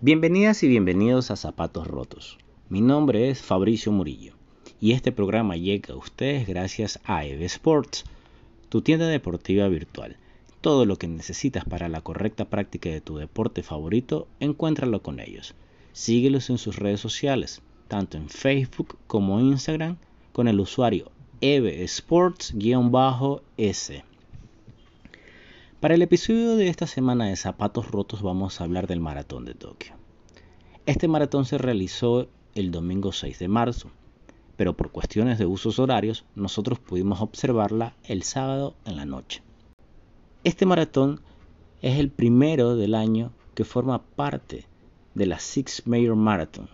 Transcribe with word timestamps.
Bienvenidas 0.00 0.62
y 0.62 0.68
bienvenidos 0.68 1.32
a 1.32 1.36
Zapatos 1.36 1.88
Rotos. 1.88 2.38
Mi 2.68 2.80
nombre 2.80 3.30
es 3.30 3.42
Fabricio 3.42 3.90
Murillo 3.90 4.34
y 4.80 4.92
este 4.92 5.10
programa 5.10 5.56
llega 5.56 5.92
a 5.92 5.96
ustedes 5.96 6.46
gracias 6.46 7.00
a 7.02 7.24
EVE 7.24 7.46
Sports, 7.46 8.04
tu 8.68 8.80
tienda 8.80 9.08
deportiva 9.08 9.66
virtual. 9.66 10.16
Todo 10.60 10.86
lo 10.86 10.94
que 10.98 11.08
necesitas 11.08 11.64
para 11.64 11.88
la 11.88 12.00
correcta 12.00 12.44
práctica 12.44 12.88
de 12.90 13.00
tu 13.00 13.16
deporte 13.16 13.64
favorito, 13.64 14.28
encuéntralo 14.38 15.02
con 15.02 15.18
ellos. 15.18 15.56
Síguelos 15.90 16.48
en 16.48 16.58
sus 16.58 16.76
redes 16.76 17.00
sociales, 17.00 17.60
tanto 17.88 18.18
en 18.18 18.28
Facebook 18.28 18.98
como 19.08 19.40
Instagram, 19.40 19.96
con 20.32 20.46
el 20.46 20.60
usuario 20.60 21.10
EVE 21.40 21.82
Sports-S. 21.82 22.54
Para 25.80 25.94
el 25.94 26.02
episodio 26.02 26.56
de 26.56 26.66
esta 26.66 26.88
semana 26.88 27.26
de 27.26 27.36
Zapatos 27.36 27.92
Rotos 27.92 28.20
vamos 28.20 28.60
a 28.60 28.64
hablar 28.64 28.88
del 28.88 28.98
Maratón 28.98 29.44
de 29.44 29.54
Tokio. 29.54 29.92
Este 30.86 31.06
maratón 31.06 31.44
se 31.44 31.56
realizó 31.56 32.26
el 32.56 32.72
domingo 32.72 33.12
6 33.12 33.38
de 33.38 33.46
marzo, 33.46 33.88
pero 34.56 34.76
por 34.76 34.90
cuestiones 34.90 35.38
de 35.38 35.46
usos 35.46 35.78
horarios 35.78 36.24
nosotros 36.34 36.80
pudimos 36.80 37.20
observarla 37.20 37.94
el 38.02 38.24
sábado 38.24 38.74
en 38.86 38.96
la 38.96 39.04
noche. 39.04 39.40
Este 40.42 40.66
maratón 40.66 41.20
es 41.80 42.00
el 42.00 42.10
primero 42.10 42.74
del 42.74 42.96
año 42.96 43.30
que 43.54 43.62
forma 43.62 44.02
parte 44.02 44.66
de 45.14 45.26
la 45.26 45.38
Six 45.38 45.86
Major 45.86 46.16
Marathon, 46.16 46.68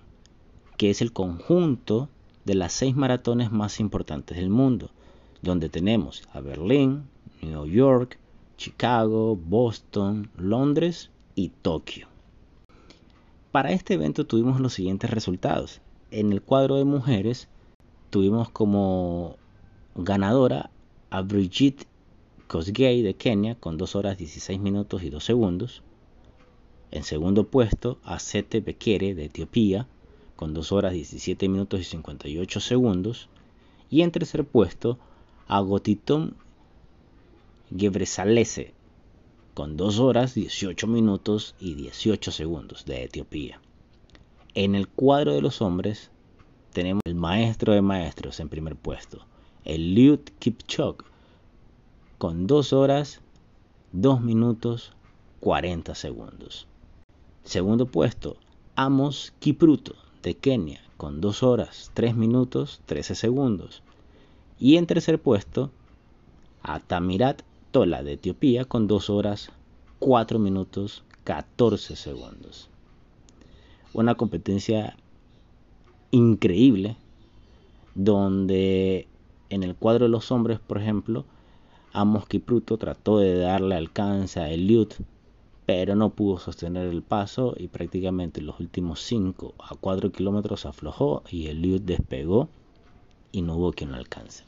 que 0.78 0.88
es 0.88 1.02
el 1.02 1.12
conjunto 1.12 2.08
de 2.46 2.54
las 2.54 2.72
seis 2.72 2.96
maratones 2.96 3.52
más 3.52 3.80
importantes 3.80 4.38
del 4.38 4.48
mundo, 4.48 4.92
donde 5.42 5.68
tenemos 5.68 6.26
a 6.32 6.40
Berlín, 6.40 7.04
New 7.42 7.66
York, 7.66 8.18
Chicago, 8.56 9.36
Boston, 9.36 10.30
Londres 10.36 11.10
y 11.34 11.48
Tokio. 11.48 12.08
Para 13.52 13.72
este 13.72 13.94
evento 13.94 14.26
tuvimos 14.26 14.60
los 14.60 14.74
siguientes 14.74 15.10
resultados. 15.10 15.80
En 16.10 16.32
el 16.32 16.42
cuadro 16.42 16.76
de 16.76 16.84
mujeres 16.84 17.48
tuvimos 18.10 18.48
como 18.50 19.36
ganadora 19.94 20.70
a 21.10 21.22
Brigitte 21.22 21.86
Kosgei 22.46 23.02
de 23.02 23.14
Kenia 23.14 23.54
con 23.54 23.78
2 23.78 23.96
horas 23.96 24.18
16 24.18 24.60
minutos 24.60 25.02
y 25.02 25.10
2 25.10 25.24
segundos. 25.24 25.82
En 26.90 27.02
segundo 27.02 27.48
puesto 27.48 27.98
a 28.04 28.18
Sete 28.18 28.60
Bekere 28.60 29.14
de 29.14 29.24
Etiopía 29.24 29.88
con 30.36 30.54
2 30.54 30.72
horas 30.72 30.92
17 30.92 31.48
minutos 31.48 31.80
y 31.80 31.84
58 31.84 32.60
segundos. 32.60 33.28
Y 33.90 34.02
en 34.02 34.10
tercer 34.10 34.44
puesto 34.44 34.98
a 35.46 35.60
Gotiton 35.60 36.36
Gebresalese 37.76 38.72
con 39.52 39.76
2 39.76 39.98
horas 39.98 40.34
18 40.34 40.86
minutos 40.86 41.56
y 41.58 41.74
18 41.74 42.30
segundos 42.30 42.84
de 42.84 43.02
Etiopía. 43.02 43.60
En 44.54 44.74
el 44.74 44.86
cuadro 44.88 45.32
de 45.32 45.42
los 45.42 45.60
hombres 45.60 46.10
tenemos 46.72 47.02
el 47.04 47.16
maestro 47.16 47.72
de 47.72 47.82
maestros 47.82 48.38
en 48.38 48.48
primer 48.48 48.76
puesto, 48.76 49.26
el 49.64 49.94
Liut 49.94 50.30
Kipchok, 50.38 51.04
con 52.18 52.46
2 52.46 52.72
horas 52.72 53.20
2 53.92 54.20
minutos 54.20 54.92
40 55.40 55.94
segundos. 55.94 56.66
Segundo 57.42 57.86
puesto, 57.86 58.36
Amos 58.76 59.32
Kipruto 59.40 59.94
de 60.22 60.34
Kenia 60.36 60.80
con 60.96 61.20
2 61.20 61.42
horas 61.42 61.90
3 61.94 62.14
minutos 62.14 62.80
13 62.86 63.14
segundos. 63.14 63.82
Y 64.58 64.76
en 64.76 64.86
tercer 64.86 65.20
puesto, 65.20 65.70
Atamirat 66.62 67.42
Tola 67.74 68.04
de 68.04 68.12
Etiopía 68.12 68.64
con 68.66 68.86
2 68.86 69.10
horas 69.10 69.50
4 69.98 70.38
minutos 70.38 71.02
14 71.24 71.96
segundos. 71.96 72.70
Una 73.92 74.14
competencia 74.14 74.96
increíble 76.12 76.96
donde 77.96 79.08
en 79.50 79.64
el 79.64 79.74
cuadro 79.74 80.04
de 80.04 80.10
los 80.10 80.30
hombres, 80.30 80.60
por 80.60 80.78
ejemplo, 80.78 81.24
Amos 81.92 82.28
Kipruto 82.28 82.78
trató 82.78 83.18
de 83.18 83.36
darle 83.38 83.74
alcance 83.74 84.38
a 84.38 84.52
Eliud, 84.52 84.92
pero 85.66 85.96
no 85.96 86.10
pudo 86.10 86.38
sostener 86.38 86.86
el 86.86 87.02
paso 87.02 87.56
y 87.58 87.66
prácticamente 87.66 88.40
los 88.40 88.60
últimos 88.60 89.00
5 89.00 89.52
a 89.58 89.74
4 89.74 90.12
kilómetros 90.12 90.64
aflojó 90.64 91.24
y 91.28 91.48
Eliud 91.48 91.80
despegó 91.80 92.48
y 93.32 93.42
no 93.42 93.56
hubo 93.56 93.72
quien 93.72 93.90
lo 93.90 93.96
alcance. 93.96 94.44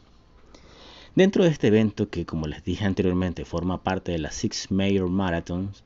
Dentro 1.16 1.44
de 1.44 1.50
este 1.50 1.68
evento, 1.68 2.10
que 2.10 2.26
como 2.26 2.46
les 2.46 2.62
dije 2.62 2.84
anteriormente 2.84 3.46
forma 3.46 3.82
parte 3.82 4.12
de 4.12 4.18
las 4.18 4.34
Six 4.34 4.70
Major 4.70 5.08
Marathons, 5.08 5.82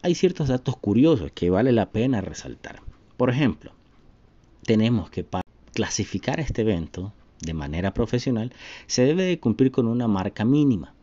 hay 0.00 0.14
ciertos 0.14 0.46
datos 0.46 0.76
curiosos 0.76 1.32
que 1.32 1.50
vale 1.50 1.72
la 1.72 1.90
pena 1.90 2.20
resaltar. 2.20 2.80
Por 3.16 3.30
ejemplo, 3.30 3.72
tenemos 4.62 5.10
que 5.10 5.24
para 5.24 5.42
clasificar 5.74 6.38
este 6.38 6.62
evento 6.62 7.12
de 7.40 7.52
manera 7.52 7.92
profesional 7.92 8.52
se 8.86 9.02
debe 9.02 9.24
de 9.24 9.40
cumplir 9.40 9.72
con 9.72 9.88
una 9.88 10.06
marca 10.06 10.44
mínima. 10.44 10.94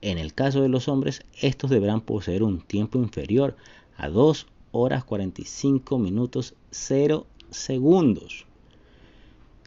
En 0.00 0.18
el 0.18 0.34
caso 0.34 0.60
de 0.60 0.68
los 0.68 0.88
hombres, 0.88 1.24
estos 1.40 1.70
deberán 1.70 2.00
poseer 2.00 2.42
un 2.42 2.60
tiempo 2.60 2.98
inferior 2.98 3.54
a 3.98 4.08
2 4.08 4.48
horas 4.72 5.04
45 5.04 5.96
minutos 5.96 6.54
0 6.72 7.24
segundos. 7.50 8.46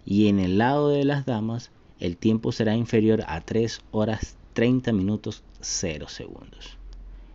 Y 0.05 0.27
en 0.27 0.41
el 0.41 0.57
lado 0.57 0.89
de 0.89 1.05
las 1.05 1.25
damas, 1.25 1.71
el 1.99 2.17
tiempo 2.17 2.51
será 2.51 2.75
inferior 2.75 3.23
a 3.27 3.41
3 3.41 3.81
horas 3.91 4.37
30 4.53 4.91
minutos 4.93 5.43
0 5.61 6.07
segundos. 6.09 6.77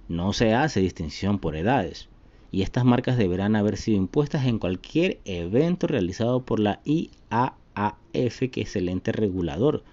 No 0.08 0.32
se 0.32 0.54
hace 0.54 0.80
distinción 0.80 1.38
por 1.38 1.56
edades 1.56 2.08
y 2.50 2.62
estas 2.62 2.84
marcas 2.84 3.18
deberán 3.18 3.56
haber 3.56 3.76
sido 3.76 3.98
impuestas 3.98 4.46
en 4.46 4.58
cualquier 4.58 5.20
evento 5.24 5.86
realizado 5.86 6.40
por 6.42 6.60
la 6.60 6.80
IAAF, 6.84 8.38
que 8.50 8.62
es 8.62 8.76
el 8.76 8.88
ente 8.88 9.12
regulador 9.12 9.84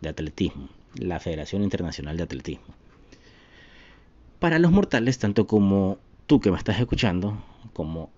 de 0.00 0.08
atletismo, 0.08 0.68
la 0.96 1.20
Federación 1.20 1.62
Internacional 1.62 2.16
de 2.16 2.24
Atletismo. 2.24 2.74
Para 4.40 4.58
los 4.58 4.72
mortales, 4.72 5.18
tanto 5.18 5.46
como 5.46 5.98
tú 6.26 6.40
que 6.40 6.50
me 6.50 6.58
estás 6.58 6.80
escuchando, 6.80 7.40
como 7.72 8.10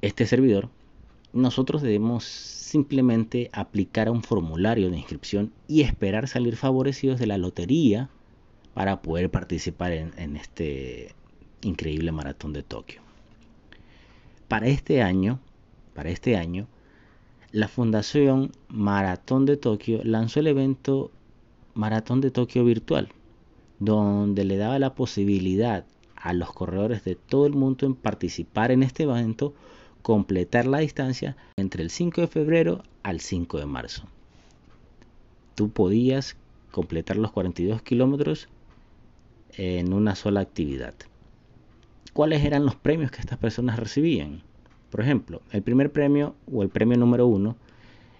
este 0.00 0.26
servidor, 0.26 0.70
nosotros 1.32 1.82
debemos 1.82 2.24
simplemente 2.24 3.50
aplicar 3.52 4.08
a 4.08 4.12
un 4.12 4.22
formulario 4.22 4.90
de 4.90 4.98
inscripción 4.98 5.52
y 5.68 5.82
esperar 5.82 6.28
salir 6.28 6.56
favorecidos 6.56 7.18
de 7.18 7.26
la 7.26 7.38
lotería 7.38 8.08
para 8.74 9.02
poder 9.02 9.30
participar 9.30 9.92
en, 9.92 10.36
este 10.36 11.14
increíble 11.62 12.12
maratón 12.12 12.52
de 12.52 12.62
Tokio. 12.62 13.02
Para 14.48 14.68
este 14.68 15.02
año, 15.02 15.40
para 15.94 16.10
este 16.10 16.36
año, 16.36 16.66
la 17.52 17.68
Fundación 17.68 18.52
Maratón 18.68 19.46
de 19.46 19.56
Tokio 19.56 20.00
lanzó 20.04 20.40
el 20.40 20.46
evento 20.46 21.10
Maratón 21.74 22.20
de 22.20 22.30
Tokio 22.30 22.64
virtual, 22.64 23.08
donde 23.80 24.44
le 24.44 24.56
daba 24.56 24.78
la 24.78 24.94
posibilidad 24.94 25.84
a 26.14 26.32
los 26.32 26.52
corredores 26.52 27.04
de 27.04 27.16
todo 27.16 27.46
el 27.46 27.54
mundo 27.54 27.86
en 27.86 27.94
participar 27.94 28.70
en 28.70 28.82
este 28.82 29.04
evento 29.04 29.54
completar 30.02 30.66
la 30.66 30.78
distancia 30.78 31.36
entre 31.56 31.82
el 31.82 31.90
5 31.90 32.20
de 32.22 32.26
febrero 32.28 32.82
al 33.02 33.20
5 33.20 33.58
de 33.58 33.66
marzo. 33.66 34.04
Tú 35.54 35.70
podías 35.70 36.36
completar 36.70 37.16
los 37.16 37.32
42 37.32 37.82
kilómetros 37.82 38.48
en 39.56 39.92
una 39.92 40.14
sola 40.14 40.40
actividad. 40.40 40.94
¿Cuáles 42.12 42.44
eran 42.44 42.64
los 42.64 42.74
premios 42.74 43.10
que 43.10 43.20
estas 43.20 43.38
personas 43.38 43.78
recibían? 43.78 44.42
Por 44.90 45.00
ejemplo, 45.00 45.42
el 45.52 45.62
primer 45.62 45.92
premio 45.92 46.34
o 46.52 46.62
el 46.62 46.68
premio 46.68 46.96
número 46.96 47.26
uno 47.26 47.56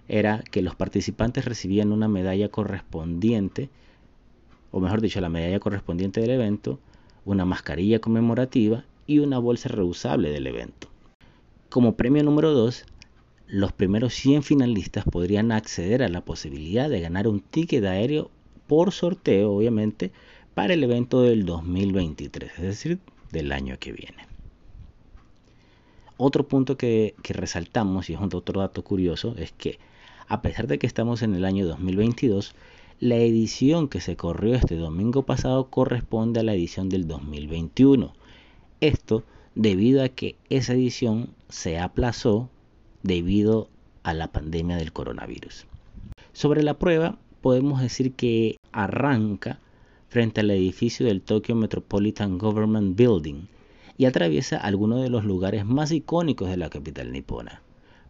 era 0.07 0.43
que 0.51 0.61
los 0.61 0.75
participantes 0.75 1.45
recibían 1.45 1.91
una 1.91 2.07
medalla 2.07 2.49
correspondiente, 2.49 3.69
o 4.71 4.79
mejor 4.79 5.01
dicho, 5.01 5.19
la 5.21 5.29
medalla 5.29 5.59
correspondiente 5.59 6.21
del 6.21 6.31
evento, 6.31 6.79
una 7.25 7.45
mascarilla 7.45 7.99
conmemorativa 7.99 8.85
y 9.07 9.19
una 9.19 9.39
bolsa 9.39 9.69
reusable 9.69 10.31
del 10.31 10.47
evento. 10.47 10.90
Como 11.71 11.95
premio 11.95 12.21
número 12.21 12.51
2, 12.51 12.83
los 13.47 13.71
primeros 13.71 14.13
100 14.15 14.43
finalistas 14.43 15.05
podrían 15.05 15.53
acceder 15.53 16.03
a 16.03 16.09
la 16.09 16.19
posibilidad 16.19 16.89
de 16.89 16.99
ganar 16.99 17.29
un 17.29 17.39
ticket 17.39 17.85
aéreo 17.85 18.29
por 18.67 18.91
sorteo, 18.91 19.53
obviamente, 19.53 20.11
para 20.53 20.73
el 20.73 20.83
evento 20.83 21.21
del 21.21 21.45
2023, 21.45 22.51
es 22.55 22.61
decir, 22.61 22.99
del 23.31 23.53
año 23.53 23.77
que 23.79 23.93
viene. 23.93 24.27
Otro 26.17 26.45
punto 26.45 26.75
que, 26.75 27.15
resaltamos, 27.23 28.09
y 28.09 28.15
es 28.15 28.19
otro 28.19 28.59
dato 28.59 28.83
curioso, 28.83 29.33
es 29.37 29.53
que 29.53 29.79
a 30.27 30.41
pesar 30.41 30.67
de 30.67 30.77
que 30.77 30.87
estamos 30.87 31.21
en 31.21 31.35
el 31.35 31.45
año 31.45 31.65
2022, 31.65 32.53
la 32.99 33.15
edición 33.15 33.87
que 33.87 34.01
se 34.01 34.17
corrió 34.17 34.55
este 34.55 34.75
domingo 34.75 35.23
pasado 35.23 35.69
corresponde 35.69 36.41
a 36.41 36.43
la 36.43 36.53
edición 36.53 36.89
del 36.89 37.07
2021. 37.07 38.13
Esto 38.81 39.23
debido 39.55 40.03
a 40.03 40.09
que 40.09 40.35
esa 40.49 40.73
edición 40.73 41.29
se 41.49 41.79
aplazó 41.79 42.49
debido 43.03 43.69
a 44.03 44.13
la 44.13 44.31
pandemia 44.31 44.77
del 44.77 44.93
coronavirus. 44.93 45.65
Sobre 46.33 46.63
la 46.63 46.75
prueba, 46.75 47.17
podemos 47.41 47.81
decir 47.81 48.13
que 48.13 48.57
arranca 48.71 49.59
frente 50.07 50.41
al 50.41 50.51
edificio 50.51 51.05
del 51.05 51.21
Tokyo 51.21 51.55
Metropolitan 51.55 52.37
Government 52.37 52.97
Building 52.97 53.47
y 53.97 54.05
atraviesa 54.05 54.57
algunos 54.57 55.01
de 55.01 55.09
los 55.09 55.25
lugares 55.25 55.65
más 55.65 55.91
icónicos 55.91 56.49
de 56.49 56.57
la 56.57 56.69
capital 56.69 57.11
nipona. 57.11 57.61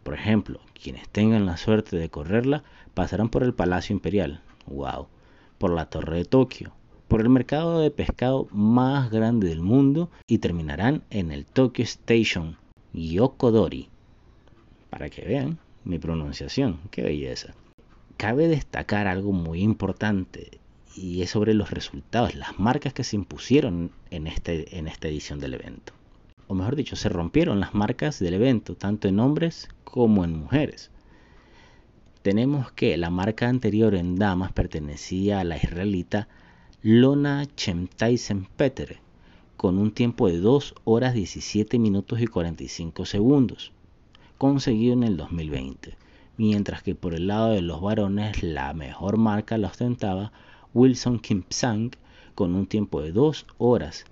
Por 0.02 0.14
ejemplo, 0.14 0.60
quienes 0.80 1.08
tengan 1.08 1.46
la 1.46 1.56
suerte 1.56 1.96
de 1.96 2.08
correrla 2.08 2.64
pasarán 2.94 3.28
por 3.28 3.42
el 3.42 3.54
Palacio 3.54 3.94
Imperial, 3.94 4.40
wow, 4.66 5.06
por 5.58 5.72
la 5.72 5.86
Torre 5.86 6.18
de 6.18 6.24
Tokio, 6.24 6.72
por 7.12 7.20
el 7.20 7.28
mercado 7.28 7.80
de 7.80 7.90
pescado 7.90 8.48
más 8.52 9.10
grande 9.10 9.46
del 9.46 9.60
mundo 9.60 10.08
y 10.26 10.38
terminarán 10.38 11.02
en 11.10 11.30
el 11.30 11.44
Tokyo 11.44 11.84
Station 11.84 12.56
Yokodori. 12.94 13.90
Para 14.88 15.10
que 15.10 15.20
vean 15.20 15.58
mi 15.84 15.98
pronunciación, 15.98 16.80
qué 16.90 17.02
belleza. 17.02 17.52
Cabe 18.16 18.48
destacar 18.48 19.08
algo 19.08 19.32
muy 19.32 19.60
importante 19.60 20.58
y 20.96 21.20
es 21.20 21.28
sobre 21.28 21.52
los 21.52 21.70
resultados, 21.70 22.34
las 22.34 22.58
marcas 22.58 22.94
que 22.94 23.04
se 23.04 23.16
impusieron 23.16 23.90
en, 24.08 24.26
este, 24.26 24.78
en 24.78 24.88
esta 24.88 25.08
edición 25.08 25.38
del 25.38 25.52
evento. 25.52 25.92
O 26.46 26.54
mejor 26.54 26.76
dicho, 26.76 26.96
se 26.96 27.10
rompieron 27.10 27.60
las 27.60 27.74
marcas 27.74 28.20
del 28.20 28.32
evento, 28.32 28.74
tanto 28.74 29.06
en 29.06 29.20
hombres 29.20 29.68
como 29.84 30.24
en 30.24 30.34
mujeres. 30.34 30.90
Tenemos 32.22 32.72
que 32.72 32.96
la 32.96 33.10
marca 33.10 33.50
anterior 33.50 33.94
en 33.96 34.16
damas 34.16 34.52
pertenecía 34.52 35.40
a 35.40 35.44
la 35.44 35.58
israelita 35.58 36.26
Lona 36.84 37.46
Chemtaisen 37.54 38.48
Petere, 38.56 38.98
con 39.56 39.78
un 39.78 39.92
tiempo 39.92 40.26
de 40.26 40.38
2 40.38 40.74
horas 40.82 41.14
17 41.14 41.78
minutos 41.78 42.20
y 42.20 42.26
45 42.26 43.06
segundos, 43.06 43.70
conseguido 44.36 44.94
en 44.94 45.04
el 45.04 45.16
2020, 45.16 45.96
mientras 46.38 46.82
que 46.82 46.96
por 46.96 47.14
el 47.14 47.28
lado 47.28 47.52
de 47.52 47.62
los 47.62 47.80
varones 47.80 48.42
la 48.42 48.74
mejor 48.74 49.16
marca 49.16 49.58
la 49.58 49.68
ostentaba 49.68 50.32
Wilson 50.74 51.20
Kimpsang 51.20 51.92
con 52.34 52.52
un 52.56 52.66
tiempo 52.66 53.00
de 53.00 53.12
2 53.12 53.46
horas 53.58 54.04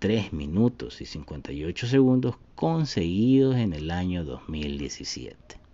3 0.00 0.32
minutos 0.32 1.00
y 1.00 1.06
58 1.06 1.86
segundos 1.86 2.34
conseguidos 2.56 3.54
en 3.54 3.72
el 3.72 3.92
año 3.92 4.24
2017. 4.24 5.65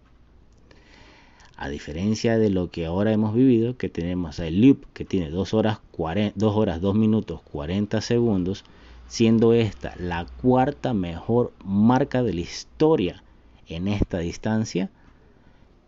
A 1.57 1.69
diferencia 1.69 2.39
de 2.39 2.51
lo 2.51 2.71
que 2.71 2.87
ahora 2.87 3.13
hemos 3.13 3.35
vivido, 3.35 3.77
que 3.77 3.89
tenemos 3.89 4.39
el 4.39 4.61
Loop 4.61 4.87
que 4.95 5.05
tiene 5.05 5.31
2 5.31 5.55
horas, 5.55 5.81
2 5.97 6.57
horas 6.57 6.81
2 6.81 6.95
minutos 6.95 7.41
40 7.43 8.01
segundos, 8.01 8.65
siendo 9.07 9.53
esta 9.53 9.95
la 9.99 10.27
cuarta 10.41 10.95
mejor 10.95 11.53
marca 11.65 12.23
de 12.23 12.35
la 12.35 12.41
historia 12.41 13.23
en 13.69 13.87
esta 13.87 14.19
distancia, 14.19 14.91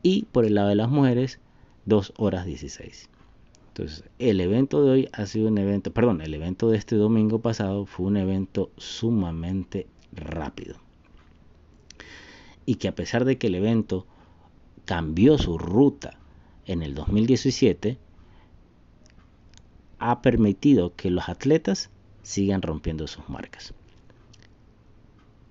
y 0.03 0.27
por 0.31 0.45
el 0.45 0.55
lado 0.55 0.69
de 0.69 0.75
las 0.75 0.91
mujeres 0.91 1.41
2 1.87 2.13
horas 2.19 2.47
16. 2.47 3.09
Entonces, 3.69 4.05
el 4.21 4.41
evento 4.41 4.85
de 4.85 4.91
hoy 4.91 5.09
ha 5.13 5.27
sido 5.27 5.49
un 5.49 5.59
evento, 5.59 5.93
perdón, 5.93 6.21
el 6.21 6.33
evento 6.35 6.71
de 6.71 6.77
este 6.77 6.95
domingo 6.95 7.41
pasado 7.41 7.87
fue 7.87 8.07
un 8.07 8.17
evento 8.17 8.71
sumamente 8.77 9.89
rápido. 10.13 10.77
Y 12.67 12.77
que 12.77 12.87
a 12.87 12.95
pesar 12.95 13.25
de 13.25 13.37
que 13.37 13.49
el 13.49 13.57
evento 13.57 14.07
cambió 14.85 15.39
su 15.39 15.59
ruta 15.59 16.19
en 16.67 16.83
el 16.83 16.95
2017, 16.95 17.99
ha 19.99 20.23
permitido 20.23 20.95
que 20.95 21.11
los 21.11 21.29
atletas 21.29 21.91
sigan 22.23 22.63
rompiendo 22.63 23.07
sus 23.07 23.29
marcas. 23.29 23.75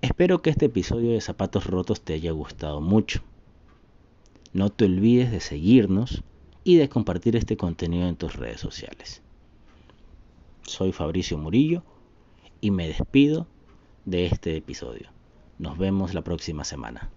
Espero 0.02 0.42
que 0.42 0.50
este 0.50 0.66
episodio 0.66 1.12
de 1.12 1.20
Zapatos 1.20 1.66
Rotos 1.66 2.02
te 2.02 2.14
haya 2.14 2.30
gustado 2.32 2.80
mucho. 2.80 3.22
No 4.52 4.70
te 4.70 4.84
olvides 4.84 5.32
de 5.32 5.40
seguirnos 5.40 6.22
y 6.62 6.76
de 6.76 6.88
compartir 6.88 7.36
este 7.36 7.56
contenido 7.56 8.06
en 8.06 8.16
tus 8.16 8.36
redes 8.36 8.60
sociales. 8.60 9.22
Soy 10.62 10.92
Fabricio 10.92 11.38
Murillo 11.38 11.82
y 12.60 12.70
me 12.70 12.86
despido 12.86 13.46
de 14.04 14.26
este 14.26 14.56
episodio. 14.56 15.10
Nos 15.58 15.78
vemos 15.78 16.14
la 16.14 16.22
próxima 16.22 16.64
semana. 16.64 17.10